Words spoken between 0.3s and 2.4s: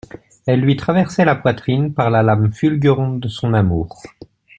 Elle lui traversait la poitrine par la